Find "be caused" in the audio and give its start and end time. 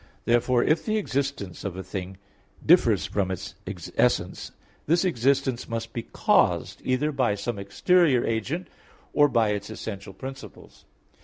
5.93-6.81